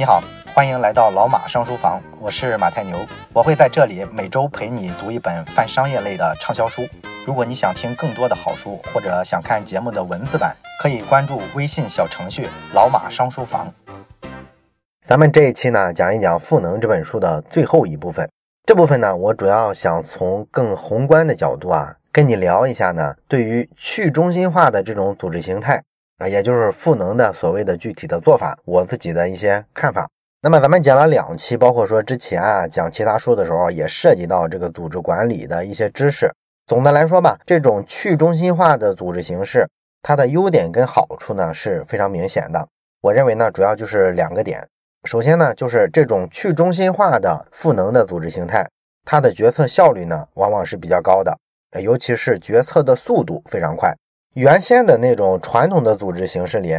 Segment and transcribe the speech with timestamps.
[0.00, 0.22] 你好，
[0.54, 6.86] 欢迎来到老马上书房，我是马太牛，我会在这里每周陪你读一本泛商业类的畅销书。
[7.26, 13.66] 如果你想听更多的好书，或者想看节目的文字版，可以关注微信小程序“老马上书房”。
[15.04, 18.30] 咱们这一期呢，讲一讲《赋能》这本书的最后一部分。
[18.66, 25.82] 这部分呢，我主要想从更宏观的角度啊，跟你聊一下呢，对于去中心化的这种组织形态。
[26.18, 30.08] 啊，也就是赋能的所谓的具体的做法，我自己的一些看法。
[30.42, 36.30] 那么咱们讲了两期，包括说之前啊讲其他书的时候，也涉及到这个组织管理的一些知识。
[36.66, 39.68] 总的来说吧，这种去中心化的组织形式，
[40.02, 42.68] 它的优点跟好处呢是非常明显的。
[43.00, 44.66] 我认为呢，主要就是两个点。
[45.04, 48.68] 首先呢，就是这种去中心化的赋能的组织形态，
[49.04, 51.38] 它的决策效率呢往往是比较高的，
[51.80, 53.94] 尤其是决策的速度非常快。
[54.38, 56.72] 原先的那种传统的组织形式里，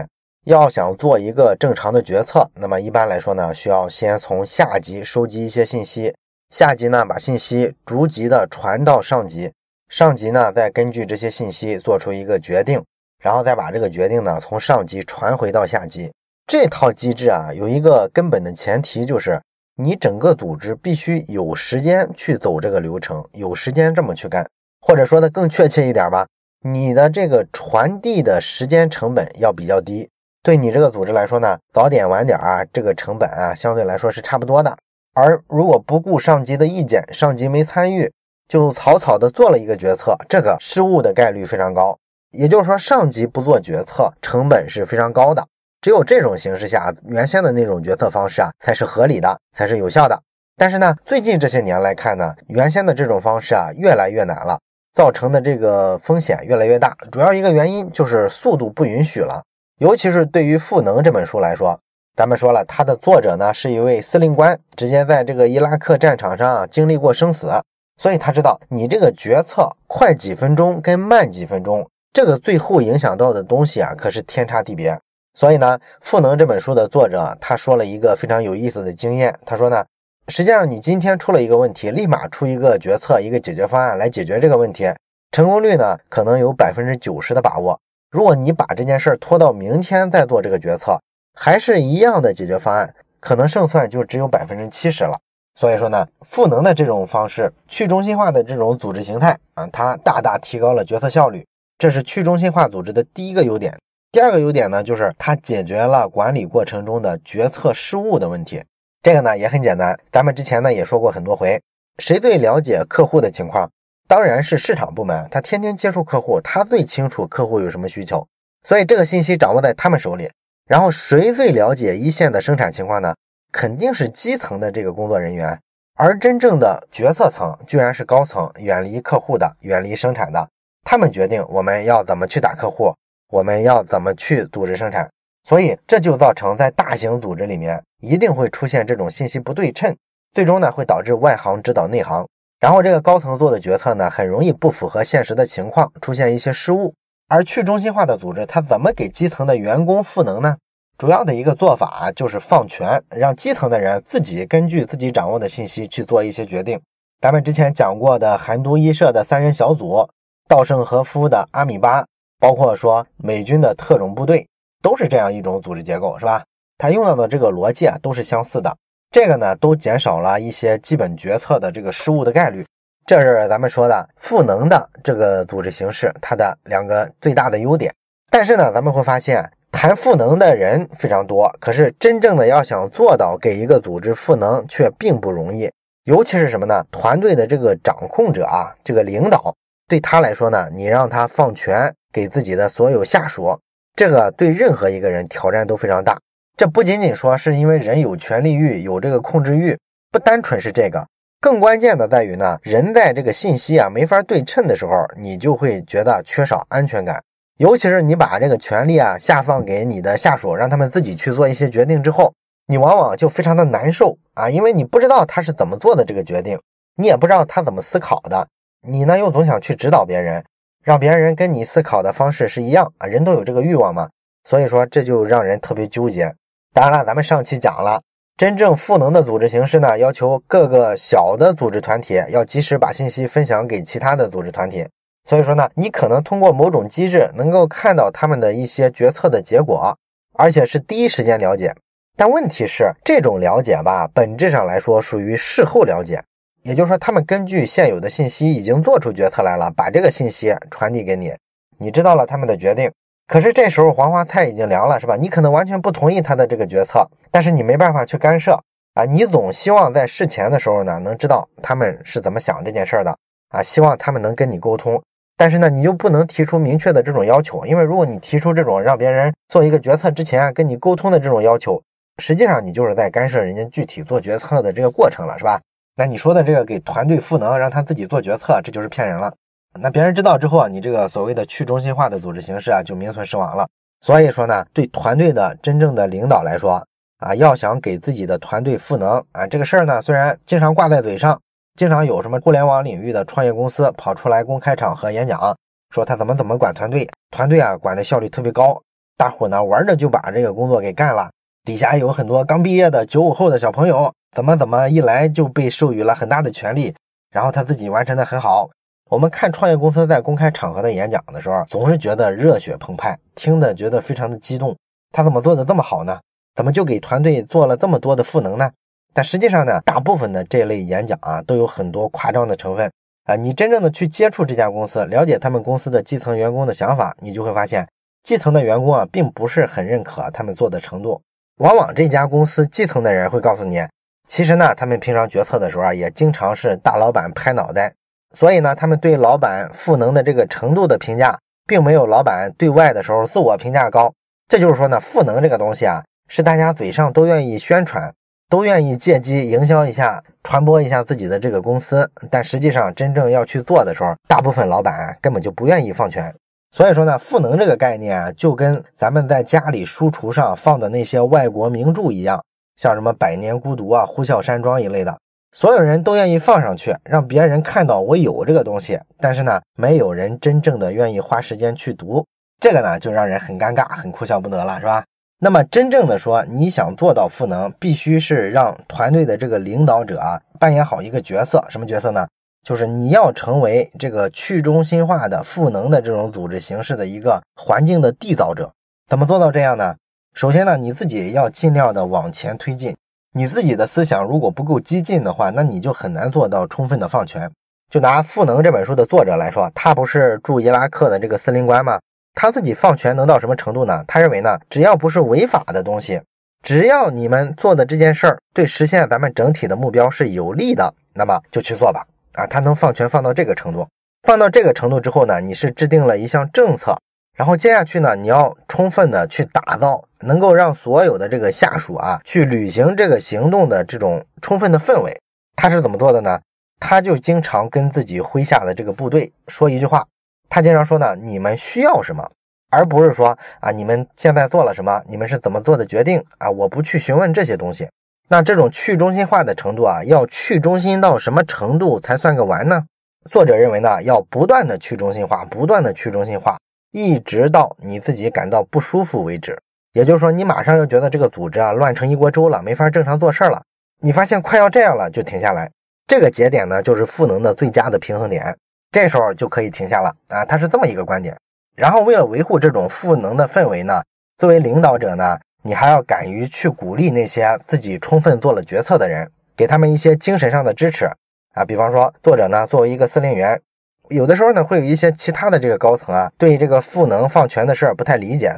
[0.45, 6.15] 要想做一个正常的决策，那么一般来说呢，需要先从下级收集一些信息，
[6.55, 9.51] 下级呢把信息逐级的传到上级，
[9.89, 12.81] 上级呢再根据这些信息做出一个决定，
[13.21, 16.09] 然后再把这个决定呢从上级传回到下级。
[16.47, 19.37] 这套机制啊，有一个根本的前提，就是
[19.75, 26.25] 你整个组织必须有时间去走这个流程，有时间这么去干，或者说的更确切一点吧。
[26.61, 30.09] 你的这个传递的时间成本要比较低，
[30.43, 34.77] 对你这个组织来说呢，早点晚点啊，这个成本啊，相对来说是差不多的。
[35.13, 38.11] 而如果不顾上级的意见，上级没参与，
[38.49, 41.97] 就草草的做了一个决策，这个失误的概率非常高。
[42.31, 45.47] 也就是说，上级不做决策，成本是非常高的。
[45.81, 50.21] 只有这种形式下，原先的那种决策方式啊，才是合理的，才是有效的。
[50.57, 54.59] 但是呢，最近这些年来看呢，原先的这种方式啊，越来越难了。
[54.99, 59.41] 造成的这个风险越来越大，主要一个原因就是速度不允许了。
[59.77, 61.79] 尤其是对于《赋能》这本书来说，
[62.17, 67.49] 咱们说了，它的作者呢是一位司令官，直接在这个伊拉克战场上经历过生死，
[67.97, 74.99] 所以他知道你这个决策快几分钟跟慢几分钟，这个最后影响到的东西啊，可是天差地别。
[75.33, 79.85] 所以呢，《赋能》这本书的作者他说了一个非常有意思的经验，他说呢。
[80.29, 84.87] 实际上，你今天出了一个问题，立马出一个决策、一个解决方案来解决这个问题，
[85.31, 87.79] 成功率呢可能有百分之九十的把握。
[88.11, 91.01] 如果你把这件事儿拖到明天再做这个决策，
[91.33, 95.19] 还是一样的解决方案，可能胜算就只有百分之七十了。
[95.59, 101.43] 所以说呢，赋能的这种方式，去中心化的这种组织形态啊，它大大提高了决策效率，
[101.79, 103.75] 这是去中心化组织的第一个优点。
[104.11, 108.63] 第二个优点呢，就是它解决了管理过程中的决策失误的问题。
[109.01, 111.61] 这个呢也很简单，咱们之前呢也说过很多回，
[111.99, 113.71] 谁最了解客户的情况？
[114.07, 118.27] 当然是市场部门，他天天接触客户，他最清楚客户有什么需求，
[118.63, 120.29] 所以这个信息掌握在他们手里。
[120.67, 123.15] 然后谁最了解一线的生产情况呢？
[123.51, 125.59] 肯定是基层的这个工作人员，
[125.95, 130.49] 而真正的决策层居然是高层，远离客户的，远离生产的，
[130.83, 132.93] 他们决定我们要怎么去打客户，
[133.29, 135.09] 我们要怎么去组织生产。
[135.49, 139.97] 所以这就造成在大型组织里面一定会出现这种信息不对称，
[140.31, 142.27] 最终呢会导致外行指导内行，
[142.59, 146.93] 然后这个高层做的决策呢很容易不符合现实的情况，出现一些失误。
[147.27, 150.55] 而去中心化的组织，它怎么给基层的员工赋能呢？
[150.99, 156.79] 主要的一个做法就是放权，让基层的人自己根据自己掌握的信息去做一些决定。
[157.19, 160.07] 咱们之前讲过的韩都衣舍的三人小组，
[160.47, 162.05] 稻盛和夫的阿米巴，
[162.39, 164.45] 包括说美军的特种部队。
[164.81, 166.43] 都是这样一种组织结构，是吧？
[166.77, 168.75] 它用到的这个逻辑啊，都是相似的。
[169.11, 172.65] 这个呢，都减少了一些基本决策的这个失误的概率。
[173.05, 177.91] 这是咱们说的赋能的这个组织形式，它的两个最大的优点。
[178.29, 185.71] 但是呢，咱们会发现，谈赋能的人非常多，可是真正的要想做到给一个组织赋能，却并不容易。
[186.03, 186.85] 尤其是什么呢？
[186.91, 189.55] 团队的这个掌控者啊，这个领导
[189.87, 193.59] 对他来说呢，你让他放权给自己的所有下属。
[193.99, 196.17] 这个对任何一个人挑战都非常大。
[196.55, 199.77] 这不仅仅说是因为人有权利欲，有这个控制欲，
[200.09, 201.05] 不单纯是这个，
[201.41, 207.21] 更关键的在于呢，人在这个信息啊没法对称的时候，你就会觉得缺少安全感。
[207.57, 212.33] 尤其是你把这个权利啊下放给你的下属，让他们自己去做一些决定之后，
[212.67, 216.57] 你往往就非常的难受啊，因为你不知道他是怎么做的这个决定，
[216.95, 218.47] 你也不知道他怎么思考的，
[218.87, 220.41] 你呢又总想去指导别人。
[220.83, 224.09] 让别人跟你思考的方式是一样啊，人都有这个欲望嘛，
[224.43, 226.33] 所以说这就让人特别纠结。
[226.73, 228.01] 当然了，咱们上期讲了，
[228.37, 234.87] 真正赋能的组织形式呢，要求各个小的组织团体要及时把信息分享给其他的组织团体。
[235.27, 239.95] 所以说呢，你可能通过某种机制能够看到他们的一些决策的结果，
[240.33, 241.75] 而且是第一时间了解。
[242.15, 246.23] 但问题是，这种了解吧，本质上来说属于事后了解，
[246.63, 251.33] 也就是说，他们根据现有的信息已经做出决策来了，把这个信息传递给你，
[251.77, 252.91] 你知道了他们的决定。
[253.27, 255.15] 可是这时候黄花菜已经凉了，是吧？
[255.15, 258.59] 你可能完全不同意他的这个决策，但是你没办法去干涉
[258.95, 259.05] 啊。
[259.05, 263.15] 你总希望在事前的时候呢，能知道他们是怎么想这件事的
[263.49, 265.01] 啊，希望他们能跟你沟通。
[265.37, 271.81] 但是呢，你又不能提出明确的这种要求，因为如果你提出这种让别人做一个决策之前跟你沟通的这种要求，
[272.17, 275.61] 实际上你就是在干涉人家具体做决策的这个过程了，是吧？
[275.95, 279.33] 那你说的这个给团队赋能，让他自己做决策，这就是骗人了。
[279.79, 283.67] 那别人知道之后啊，你这个所谓的去中心化的组织形式啊，就名存实亡了。
[284.01, 286.81] 所以说呢，对团队的真正的领导来说
[287.17, 291.39] 啊，要想给自己的团队赋能啊，这个事儿呢，虽然经常挂在嘴上，
[291.75, 295.55] 经常有什么互联网领域的创业公司跑出来公开场合演讲，
[295.89, 298.81] 说他怎么怎么管团队，团队啊管的效率特别高，
[299.17, 301.29] 大伙呢玩着就把这个工作给干了，
[301.65, 306.95] 底下有很多刚毕业的九五后的小朋友，怎么怎么一来就被授予了很大的权利，
[307.31, 308.69] 然后他自己完成的很好。
[309.09, 314.77] 我们看创业公司在公开场合的演讲的时候，总是觉得热血澎湃，听的觉得非常的激动。
[315.11, 316.19] 他怎么做的这么好呢？
[316.55, 318.69] 怎么就给团队做了这么多的赋能呢？
[319.11, 322.91] 但实际上呢，大部分的这类演讲啊，都有很多夸张的成分
[323.23, 323.35] 啊。
[323.35, 327.87] 你真正的去接触这家公司，了解他们公司的基层员工的想法，你就会发现，
[328.21, 331.19] 基层的员工啊，并不是很认可他们做的程度。
[331.57, 333.81] 往往这家公司基层的人会告诉你，
[334.29, 337.91] 其实呢，他们平常决策的时候啊，也经常是大老板拍脑袋。
[338.35, 341.35] 所以呢，他们对老板赋能的这个程度的评价，
[341.65, 344.13] 并没有老板对外的时候自我评价高。
[344.47, 348.13] 这就是说呢，赋能这个东西啊，是大家嘴上都愿意宣传，
[348.47, 356.31] 都愿意借机营销一下、传播一下自己的这个公司，但实际上真正要去做的时候，大部分老板根本就不愿意放权。
[356.71, 362.43] 所以说呢，赋能这个概念啊，就跟咱们在家里书橱上放的那些外国名著一样，
[362.79, 365.17] 像什么《百年孤独》啊、《呼啸山庄》一类的。
[365.51, 372.25] 所有人都愿意放上去，让别人看到我有这个东西，但是呢，没有人真正的愿意花时间去读，
[372.61, 375.03] 这个呢，就让人很尴尬，很哭笑不得了，是吧？
[375.41, 382.25] 那么，真正的说，你想做到赋能，必须是让团队的这个领导者啊，扮演好一个角色，什么角色呢？
[382.63, 388.71] 就是你要成为这个去中心化的赋能的这种组织形式的一个环境的缔造者。
[389.09, 389.95] 怎么做到这样呢？
[390.33, 392.95] 首先呢，你自己要尽量的往前推进。
[393.33, 397.49] 你自己的思想如果不够激进的话，那你就很难做到充分的放权。
[397.89, 401.99] 就拿《赋能》这本书的作者来说，他不是驻伊拉克的这个司令官吗？
[402.35, 404.03] 他自己放权能到什么程度呢？
[404.07, 406.21] 他认为呢，只要不是违法的东西，
[406.63, 412.05] 只要你们做的这件事儿对实现咱们整体的目标是有利的，那么就去做吧。
[412.33, 413.87] 啊，他能放权放到这个程度，
[414.23, 416.95] 放到这个程度之后呢，你是制定了一项政策。
[417.39, 425.17] 然后接下去呢，你要充分的去打造能够让所有的这个下属啊去履行这个行动的这种充分的氛围。
[425.55, 426.37] 他是怎么做的呢？
[426.81, 430.05] 他就经常跟自己麾下的这个部队说一句话，
[430.49, 432.29] 他经常说呢：“你们需要什么？”
[432.71, 435.01] 而不是说啊，你们现在做了什么？
[435.07, 436.51] 你们是怎么做的决定啊？
[436.51, 437.87] 我不去询问这些东西。
[438.27, 442.83] 那这种去中心化的程度啊，要去中心到什么程度才算个完呢？
[443.31, 446.57] 作者认为呢，要不断的去中心化，不断的去中心化。
[446.91, 449.61] 一直到你自己感到不舒服为止，
[449.93, 453.61] 也就是说，你马上要觉得这个组织啊乱成一锅粥了，没法正常做事了。
[454.01, 455.69] 你发现快要这样了，就停下来。
[456.07, 458.57] 这个节点呢，就是赋能的最佳的平衡点，
[458.91, 460.43] 这时候就可以停下了啊。
[460.43, 461.37] 他是这么一个观点。
[461.75, 464.01] 然后，为了维护这种赋能的氛围呢，
[464.39, 471.05] 作为领导者呢，你还要敢于去鼓励那些自己充分做了决策的人，给他们一些精神上的支持
[471.53, 471.63] 啊。
[471.63, 473.61] 比方说，作者呢，作为一个司令员。
[474.09, 478.53] 有的时候呢，会有一些其他的这个高层啊，对这个赋能放权的事儿不太理解，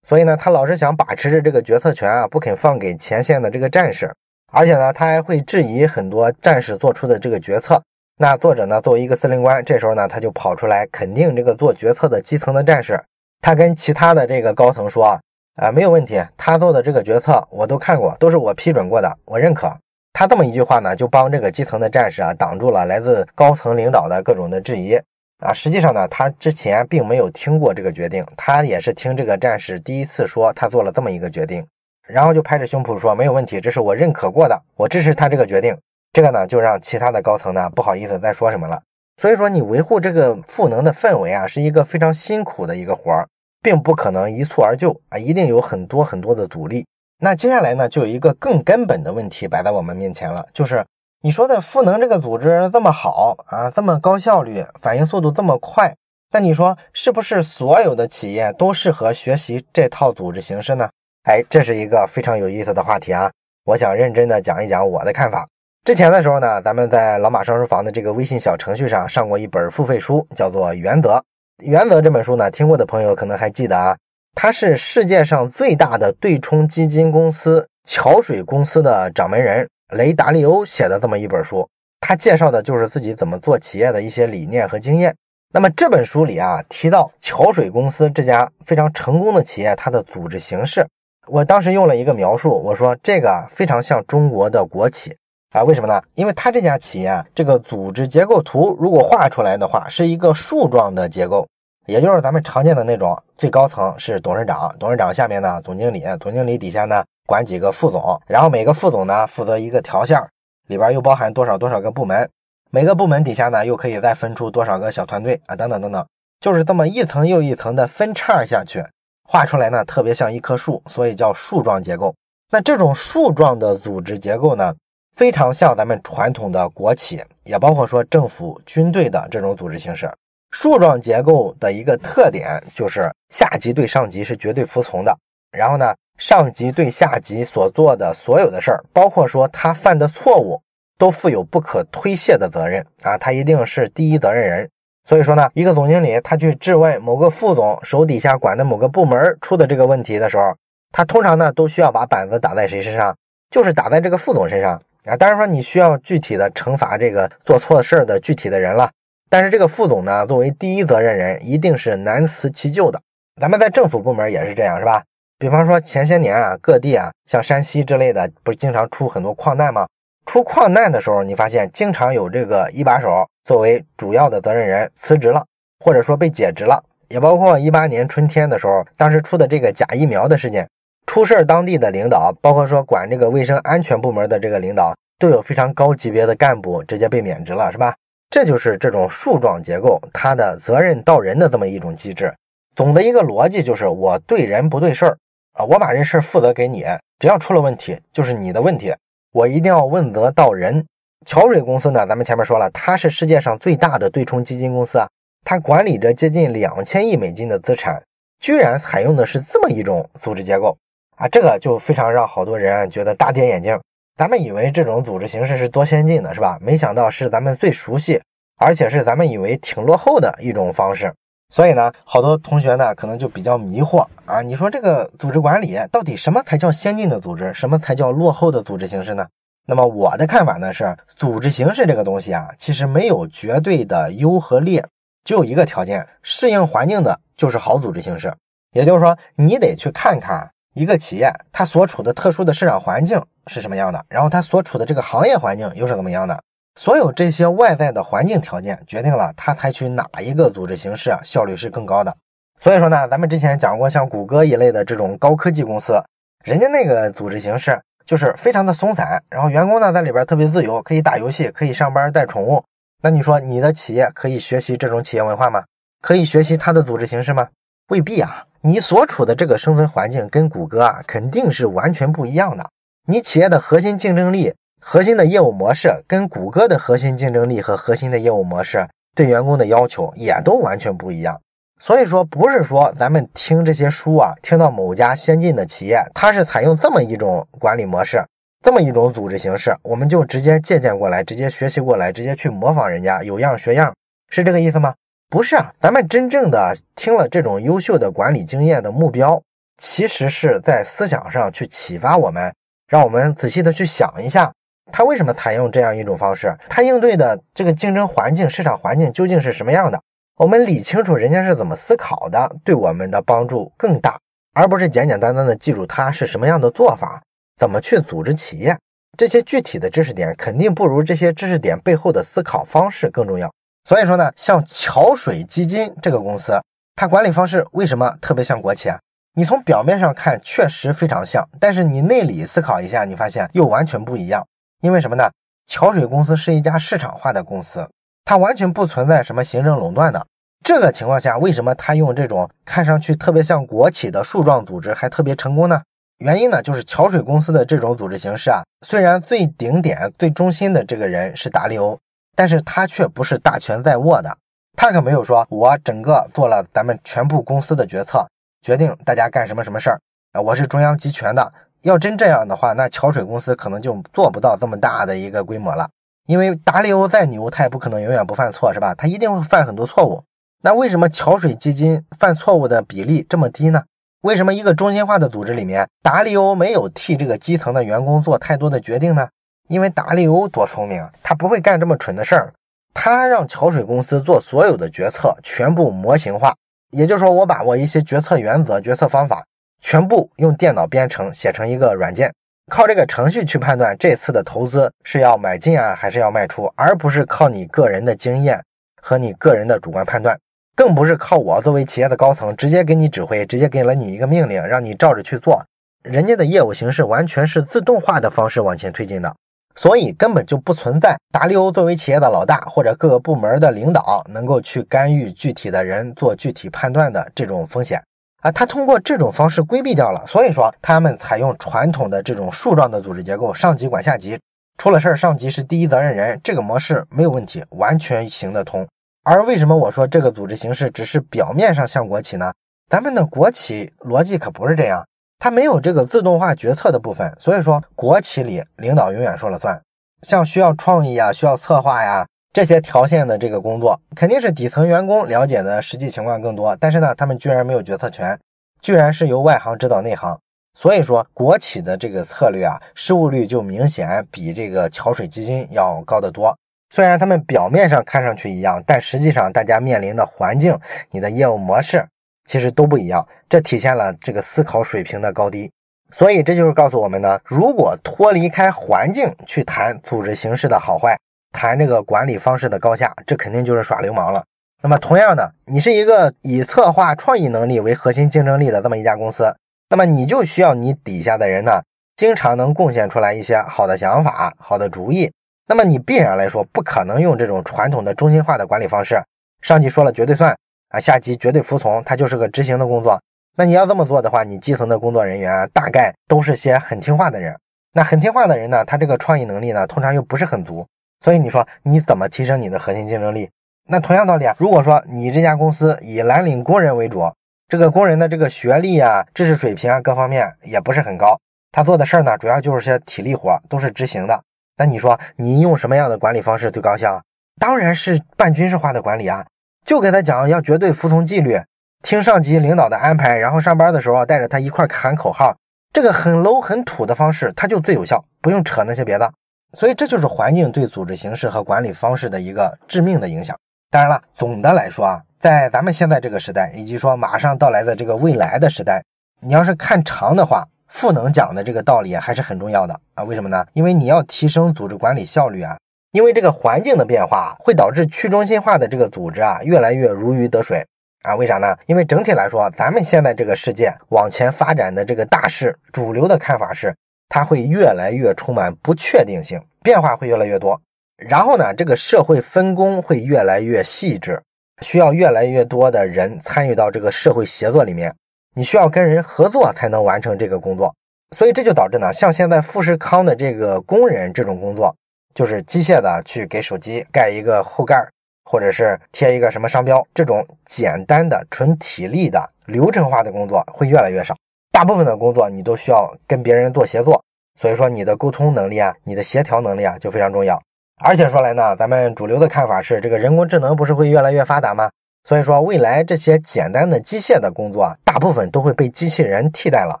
[0.08, 4.12] 所以呢，他老是想把持着这个决策权啊，不肯放给前线的这个战士，
[4.52, 7.82] 而且呢，他还会质疑很多战士做出的这个决策。
[8.18, 13.02] 那作者呢，作为一个司令官，这时候呢，他就跑出来肯定这个做决策的基层的战士，
[13.40, 15.20] 他跟其他的这个高层说啊，
[15.56, 19.76] 啊，没有问题，他做的这个决策我都看过，都是我批准过的，我认可。
[20.12, 24.94] 他这么一句话呢，就帮这个基层的战士啊挡住了来自高层领导的各种的质疑
[25.38, 25.52] 啊。
[25.52, 31.66] 实际上呢，他之前并没有听过这个决定，他也是听这个战士第一次说他做了这么一个决定，
[32.06, 35.76] 然后就拍着胸脯说没有问题，这是我认可过的，我支持他这个决定。
[36.12, 38.82] 这个呢，就让其他的高层呢不好意思再说什么了。
[39.20, 43.26] 所以说，你维护这个赋能的氛围啊，是一个非常辛苦的一个活儿，
[43.62, 46.84] 并不可能一蹴而就啊，一定有很多很多的阻力。
[47.24, 50.84] 那接下来呢，就有一个更根本的问题摆在我们面前了，就是
[51.20, 55.94] 你说的赋能这个组织这么好啊，这么高效率，反应速度这么快，
[56.32, 60.88] 那你说是不是所有的企业都适合学习这套组织形式呢？
[61.22, 63.30] 哎，这是一个非常有意思的话题啊！
[63.66, 65.46] 我想认真的讲一讲我的看法。
[65.84, 71.10] 之前的时候呢，咱们在老马上书房的这个微信小程序上上过一本付费书，叫做《原则》。
[71.58, 73.96] 《原则》这本书呢，听过的朋友可能还记得啊，
[74.34, 81.68] 他是世界上最大的对冲基金公司桥水公司的掌门人雷达利欧写的这么一本书。
[82.00, 85.14] 他介绍的就是自己怎么做企业的一些理念和经验。
[85.54, 90.86] 那么这本书里啊，提到桥水公司这家非常成功的企业，它的组织形式，
[91.28, 95.14] 我当时用了一个描述，我说这个非常像中国的国企。
[95.50, 96.02] 啊，为什么呢？
[96.14, 101.46] 因为它这家企业这个组织结构图如果画出来的话，是一个树状的结构，
[101.86, 110.20] 也就是咱们常见的那种，最高层是董事长，董事长下面呢总经理，总经理底下呢管几个副总，然后每个副总呢负责一个条线，
[110.68, 112.28] 里边又包含多少多少个部门，
[112.70, 116.06] 每个部门底下呢又可以再分出多少个小团队啊，等等等等，
[116.40, 118.84] 就是这么一层又一层的分叉下去，
[119.28, 122.14] 画出来呢特别像一棵树，所以叫树状结构。
[122.50, 124.74] 那这种树状的组织结构呢？
[125.14, 130.10] 非常像咱们传统的国企，也包括说政府、军队的这种组织形式。
[130.52, 135.18] 树状结构的一个特点就是下级对上级是绝对服从的，
[135.50, 140.60] 然后呢，上级对下级所做的所有的事儿，包括说他犯的错误，
[140.98, 144.68] 都负有不可推卸的责任啊，他一定是第一责任人。
[145.08, 150.54] 所以说呢，一个总经理他去质问某个副总手底下管的某个部门出的这个问题的时候，
[150.92, 153.16] 他通常呢都需要把板子打在谁身上？
[153.50, 154.80] 就是打在这个副总身上。
[155.06, 158.88] 啊，当然说你需要具体的惩罚这个做错事儿的具体的人了，
[159.32, 163.00] 但是这个副总呢，作为第一责任人，一定是难辞其咎的。
[163.40, 165.02] 咱们在政府部门也是这样，是吧？
[165.38, 169.86] 比方说前些年啊，各地啊，像山西之类的，不是经常出很多矿难吗？
[170.26, 175.46] 出矿难的时候，你发现经常有这个一把手作为主要的责任人辞职了，
[175.82, 176.84] 或者说被解职了。
[177.08, 180.68] 也包括一八年春天的时候，当时出的这个假疫苗的事件。
[181.06, 187.94] 出事儿，当地的领导，包括说管这个卫生安全部门的这个领导，都有非常高级别的干部直接被免职了，是吧？
[188.32, 192.34] 这就是这种树状结构，它的责任到人的这么一种机制。
[192.74, 195.18] 总的一个逻辑就是，我对人不对事儿
[195.52, 196.82] 啊，我把这事儿负责给你，
[197.18, 198.90] 只要出了问题就是你的问题，
[199.32, 200.82] 我一定要问责到人。
[201.26, 205.06] 桥水公司呢，咱们前面说了，它是世界上最大的对冲基金公司啊，
[205.44, 208.02] 它管理着接近两千亿美金的资产，
[208.40, 210.74] 居然采用的是这么一种组织结构。
[211.16, 213.78] 啊，这个就非常让好多人啊觉得大跌眼镜。
[214.16, 216.58] 咱们以为这种组织形式是多先进的，是吧？
[216.60, 218.20] 没想到是咱们最熟悉，
[218.58, 221.12] 而且是咱们以为挺落后的一种方式。
[221.48, 224.40] 所以呢，好多同学呢可能就比较迷惑啊。
[224.42, 229.26] 你说这个组织管理到底什么才叫先进的组织，什么才叫落后的组织形式呢？
[229.66, 234.84] 那么我的看法呢是，组织形式这个东西啊，其实没有绝对的优和劣，
[235.24, 238.34] 只有一个条件：适应环境的就是好组织形式。
[238.72, 240.50] 也就是说，你得去看看。
[240.74, 244.04] 一个企业它所处的特殊的市场环境是什么样的？
[244.08, 246.42] 然后它所处的这个行业环境又是怎么样的？
[246.80, 252.16] 所有这些外在的环境条件决定了它采取哪一个组织形式啊，效率是更高的。
[252.58, 256.02] 所以说呢，咱们之前讲过，像谷歌一类的这种高科技公司，
[256.44, 262.64] 人家那个组织形式就是非常的松散，然后员工呢在里边特别自由，可以打游戏，可以上班带宠物。
[263.02, 265.64] 那你说你的企业可以学习这种企业文化吗？
[266.00, 267.48] 可以学习它的组织形式吗？
[267.88, 268.46] 未必啊。
[268.64, 272.70] 你所处的这个生存环境跟谷歌啊肯定是完全不一样的。
[273.08, 281.40] 你企业的核心竞争力、核心的业务模式跟谷歌的核心竞争力和核心的业务模式对员工的要求也都完全不一样。
[281.80, 288.24] 所以说，不是说咱们听这些书啊，听到某家先进的企业它是采用这么一种管理模式、
[288.64, 293.92] 这么一种组织形式，我们就直接借鉴过来、直接学习过来、直接去模仿人家，有样学样，
[294.30, 294.94] 是这个意思吗？
[295.32, 299.42] 不是啊，咱们真正的听了这种优秀的管理经验的目标，
[299.78, 302.54] 其实是在思想上去启发我们，
[302.86, 304.52] 让我们仔细的去想一下，
[304.92, 309.98] 他为什么采用这样一种方式，他应对的这个竞争环境、市场环境究竟是什么样的？
[310.36, 314.20] 我们理清楚人家是怎么思考的，对我们的帮助更大，
[314.52, 317.22] 而不是简简单单的记住他是什么样的做法，
[317.58, 318.76] 怎么去组织企业，
[319.16, 323.50] 这些具体的知识点肯定不如这些知识点背后的思考方式更重要。
[323.84, 326.52] 所以说呢，像桥水基金这个公司，
[326.94, 328.98] 它管理方式为什么特别像国企啊？
[329.34, 334.46] 你从表面上看确实非常像，但是你内里思考一下，你发现又完全不一样。
[334.82, 335.30] 因为什么呢？
[335.66, 337.88] 桥水公司是一家市场化的公司，
[338.24, 340.26] 它完全不存在什么行政垄断的。
[340.64, 345.82] 这个情况下，为什么它用这种看上去特别像国企的树状组织还特别成功呢？
[346.18, 351.98] 原因呢，就是桥水公司的这种组织形式啊，虽然最顶点、最中心的这个人是达利欧。
[352.34, 354.36] 但是他却不是大权在握的，
[354.76, 358.26] 他可没有说，我整个做了咱们全部公司的决策，
[358.62, 360.00] 决定大家干什么什么事儿。
[360.32, 361.52] 啊，我是中央集权的。
[361.82, 365.88] 要真这样的话，那桥水公司可能就做不到这么大的一个规模了。
[366.26, 368.94] 因为达利欧再牛，他也不可能永远不犯错，是吧？
[368.94, 370.22] 他一定会犯很多错误。
[370.62, 373.82] 那为什么桥水基金犯错误的比例这么低呢？
[374.22, 379.28] 为什么一个中心化的组织里面，达利欧没有替这个基层的员工做太多的决定呢？
[379.68, 382.52] 因为达利欧多聪明，他不会干这么蠢的事儿。
[382.94, 386.54] 他让桥水公司做所有的决策全部模型化，
[386.90, 389.44] 也就是说，我把我一些决策原则、决策方法
[389.80, 392.32] 全部用电脑编程写成一个软件，
[392.70, 398.62] 靠这个程序去判断这次的投资是要买进啊，还是要卖出，而不是靠你个人的经验
[399.00, 400.38] 和你个人的主观判断。
[400.74, 405.64] 更不是靠我作为企业的高层直接给你指挥，直接给了你一个命令，让你照着去做。
[406.02, 409.36] 人家的业务形式完全是自动化的方式往前推进的，
[409.74, 418.02] 所以根本就不存在达利欧作为企业的老大或者各个部门的领导能够去干预具体的人做具体判断的这种风险
[418.42, 418.52] 啊。
[418.52, 424.38] 他通过这种方式规避掉了，所以说他们采用传统的这种树状的组织结构，上级管下级，
[424.78, 428.86] 出了事儿上级是第一责任人，这个模式没有问题，完全行得通。
[429.24, 432.52] 而为什么我说这个组织形式只是表面上像国企呢？
[432.90, 435.06] 咱们的国企逻辑可不是这样，
[435.42, 437.36] 它没有这个自动化决策的部分。
[437.36, 439.82] 所以说，国企里领导永远说了算。
[440.22, 446.76] 像需要创意啊、需要策划呀这些条线的这个工作，肯定是底层员工了解的实际情况更多。
[446.76, 448.38] 但是呢，他们居然没有决策权，
[448.80, 450.38] 居然是由外行指导内行。
[450.78, 456.56] 所以说，国企的这个策略啊，失误率就明显比这个桥水基金要高得多。
[456.94, 460.78] 虽然他们表面上看上去一样，但实际上大家面临的环境、
[461.10, 462.06] 你的业务模式
[462.52, 463.26] 其实都不一样。
[463.48, 465.72] 这体现了这个思考水平的高低。
[466.10, 471.18] 所以这就是告诉我们呢，如果脱离开环境去谈组织形式的好坏，
[471.50, 474.44] 谈这个管理方式的高下，这肯定就是耍流氓了。
[474.82, 479.56] 那么同样的，你是一个以策划创意能力为核心竞争力的这么一家公司，
[479.88, 481.80] 那么你就需要你底下的人呢，
[482.14, 485.32] 经常能贡献出来一些好的想法、好的主意。
[485.66, 489.22] 那么你必然来说不可能用这种传统的中心化的管理方式，
[489.62, 490.54] 上级说了绝对算
[490.92, 493.20] 啊，下级绝对服从，它就是个执行的工作。
[493.56, 497.58] 那你要这么做的话，你基层的工作人员大概都是些很听话的人。
[497.94, 500.86] 那很听话的人呢，他这个创意能力呢，通常又不是很足。
[501.20, 503.50] 所以你说你怎么提升你的核心竞争力？
[503.88, 507.32] 那同样道理啊，如果说你这家公司以蓝领工人为主，
[507.68, 511.38] 这个工人的这个学历啊、知识水平啊各方面也不是很高，
[511.70, 514.42] 他做的事儿呢，主要就是些体力活，都是执行的。
[514.76, 517.22] 那你说你用什么样的管理方式最高效？
[517.60, 519.44] 当然是半军事化的管理啊！
[519.84, 521.60] 就给他讲要绝对服从纪律，
[522.02, 525.56] 听上级领导的安排，然后上班的时候带着他一块喊口号，
[525.92, 529.32] 这个很 low 很土的方式，它就最有效，不用扯那些别的。
[529.76, 533.56] 所以这就是环境对组织形式和管理方式的一个致命的影响。
[533.90, 539.02] 当然了，总的来说啊，在咱们现在这个时代，以及说马上到来的这个未来的时代，
[539.40, 540.64] 你要是看长的话。
[540.88, 543.24] 赋能讲的这个道理还是很重要的啊？
[543.24, 543.64] 为什么呢？
[543.72, 545.78] 因为你要提升组织管理效率啊。
[546.12, 550.86] 因为这个环境的变化会导致去中心化的这个组织啊越来越如鱼得水
[551.22, 551.34] 啊。
[551.36, 551.76] 为啥呢？
[551.86, 556.94] 因为整体来说，咱们现在这个世界往前发展的这个大势，主流的看法是
[557.28, 560.80] 它会越来越充满不确定性，变化会越来越多。
[561.16, 564.42] 然后呢，这个社会分工会越来越细致，
[564.82, 568.14] 需要越来越多的人参与到这个社会协作里面。
[568.54, 570.94] 你需要跟人合作才能完成这个工作，
[571.34, 574.94] 所以这就导致呢，像现在富士康的这个工人这种工作，
[575.34, 578.06] 就是机械的去给手机盖一个后盖，
[578.44, 584.34] 或者是贴一个什么商标，这种简单的纯体力的流程化的工作会越来越少。
[584.70, 587.22] 大部分的工作你都需要跟别人做协作，
[587.60, 590.60] 所以说你的沟通能力啊，你的协调能力啊就非常重要。
[591.04, 594.90] 而且说来呢，咱们主流的看法是，这个人工智能不是会越来越发达吗？
[595.28, 600.00] 所以说，未来这些简单的机械的工作啊，大部分都会被机器人替代了。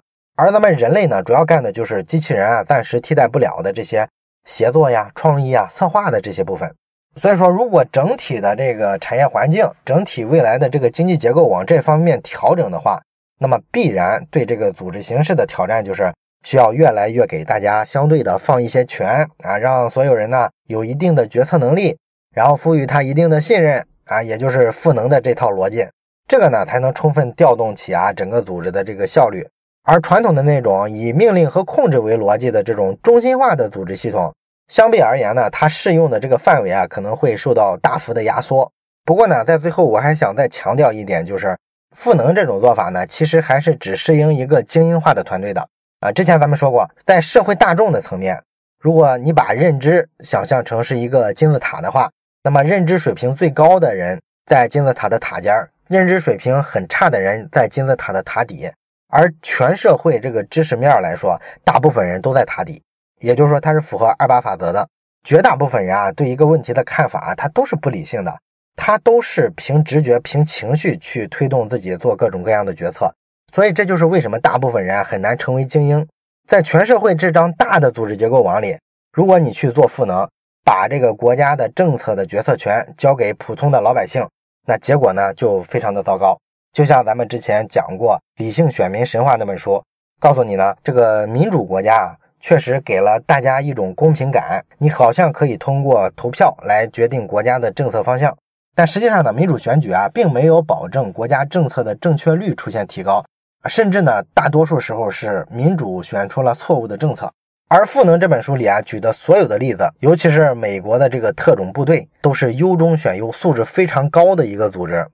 [0.36, 4.08] 而咱们人类呢，主要干的就是机器人啊暂时替代不了的这些
[4.44, 6.74] 协作呀、创意啊、策划的这些部分。
[7.16, 13.00] 所以说，如果整体的这个产业环境、整体未来的这个经济结构往这方面调整的话，
[13.38, 16.12] 那么必然对这个组织形式的挑战就是
[16.44, 21.98] 需要越来越给大家相对的放一些权啊，让所有人呢有一定的决策能力，
[22.34, 23.86] 然后赋予他一定的信任。
[24.04, 25.86] 啊，也就是赋能的这套逻辑，
[26.26, 29.46] 这个呢才能充分调动起啊整个组织的这个效率。
[29.84, 34.32] 而传统的那种以命令和控制为逻辑的这种中心化的组织系统，
[34.68, 38.70] 相比而言呢，它适用的这个范围啊可能会受到大幅的压缩。
[39.04, 41.56] 不过呢，在最后我还想再强调一点，就是
[41.96, 45.68] 赋能这种做法呢，其实还是只适应一个精英化的团队的
[46.00, 46.12] 啊。
[46.12, 48.40] 之前咱们说过，在社会大众的层面，
[48.80, 52.10] 如果你把认知想象成是一个金字塔的话。
[52.44, 58.68] 那么，认知水平最高的人在金字塔的塔尖儿，认知水平很差的人在金字塔的塔底。
[59.12, 62.82] 而全社会这个知识面来说，大部分人都在塔底，
[63.20, 64.88] 也就是说，它是符合二八法则的。
[65.22, 68.34] 绝大部分人啊，对一个问题的看法，他都是不理性的，
[68.74, 73.14] 他都是凭直觉、凭情绪去推动自己做各种各样的决策。
[73.52, 76.08] 所以，这就是为什么大部分人很难成为精英。
[76.48, 78.76] 在全社会这张大的组织结构网里，
[79.12, 80.26] 如果你去做赋能，
[80.64, 84.26] 把这个国家的政策的决策权交给普通的老百姓，
[84.66, 86.36] 那结果呢就非常的糟糕。
[86.72, 89.82] 就像咱们之前讲过《理性选民神话》那本书，
[90.18, 92.16] 告诉你呢，这个民主国家啊。
[92.44, 98.36] 确实给了大家一种公平感，你好像可以通过投票来决定国家的政策方向，
[98.74, 103.24] 但实际上呢，民主选举啊，并没有保证国家政策的正确率出现提高，
[103.68, 107.32] 甚至呢，大多数时候是民主选出了错误的政策。
[107.68, 115.06] 而《赋能》这本书里啊举的所有的例子，尤其是美国的这个特种部队，都是优中选优、素质非常高的一个组织，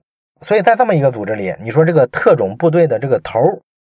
[0.45, 3.39] 所以在这么一个组织里，你说这个特种部队的这个头。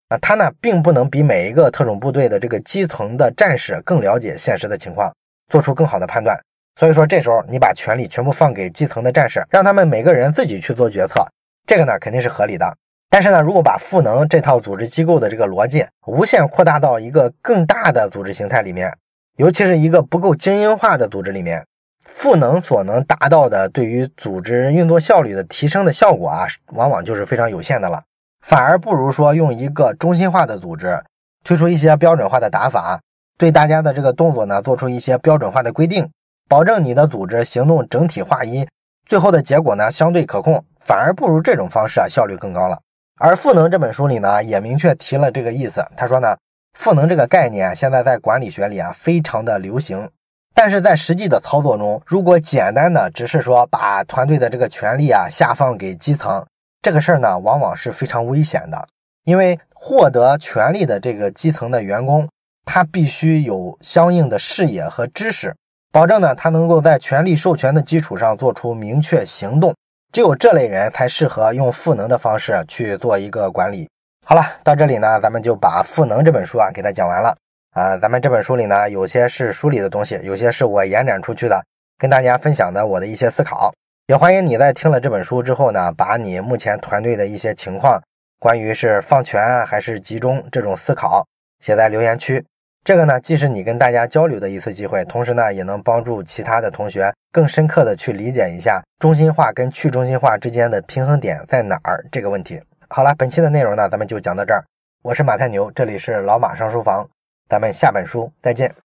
[0.09, 5.11] 啊，他呢并不能比每一个特种部队的这个基层的战士更了解现实的情况，
[5.51, 6.39] 做出更好的判断。
[6.79, 11.27] 所以说，这时候你把权力全部放给基层的战士，让他们每个人自己去做决策，
[11.67, 12.77] 这个呢肯定是合理的。
[13.09, 18.93] 但是呢，如果把赋能这套组织机构的这个逻辑无限扩大到一个更大的组织形态里面，
[19.39, 21.65] 尤其是一个不够精英化的组织里面，
[22.05, 28.03] 赋能所能达到的对于组织运作效率的提升的效果啊，往往就是非常有限的了。
[28.43, 31.03] 反而不如说用一个中心化的组织
[31.43, 33.01] 推出一些标准化的打法，
[33.39, 36.11] 对大家的这个动作呢做出一些标准化的规定，
[36.49, 38.67] 保证你的组织行动整体划一，
[39.07, 40.65] 最后的结果呢相对可控。
[40.81, 42.79] 反而不如这种方式啊效率更高了。
[43.19, 46.37] 而《赋能》这本书里呢也明确提了这个意思，他说呢，
[46.79, 50.11] 赋能这个概念现在在管理学里啊非常的流行，
[50.55, 56.45] 但是在实际的操作中，如果简单的只是说把团队的这个权力啊下放给基层。
[56.81, 58.87] 这个事儿呢，往往是非常危险的，
[59.25, 62.29] 因为获得权力的这个基层的员工，
[62.65, 65.57] 他必须有相应的视野和知识，
[65.91, 69.75] 保证呢他能够在权力授权的基础上做出明确行动。
[70.13, 73.89] 只有这类人才适合用赋能的方式去做一个管理。
[74.25, 77.35] 好了，到这里呢，咱们就把《赋能》这本书啊给它讲完了
[77.75, 77.97] 啊。
[77.99, 81.63] 咱们这本书里呢，有些是书里的东西，有些是我延展出去的，
[81.99, 83.73] 跟大家分享的我的一些思考。
[84.07, 88.03] 也欢迎你在听了这本书之后呢，把你目前团队的一些情况，
[88.39, 91.27] 关于是放权还是集中这种思考
[91.61, 92.45] 写在留言区。
[92.85, 102.61] 这个呢，既是你跟大家交流的一次机会，同时呢，也能帮助其他的同学更深刻的去理解一下中心化跟去中心化之间的平衡点在哪儿这个问题。
[102.91, 104.63] 好了，本期的内容呢，咱们就讲到这儿。
[105.03, 107.09] 我是马太牛，这里是老马上书房，
[107.55, 108.75] 咱们下本书再见。